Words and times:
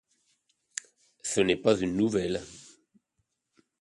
ce 1.21 1.41
n'est 1.41 1.55
pas 1.57 1.77
une 1.77 1.95
nouvelle. 1.95 2.41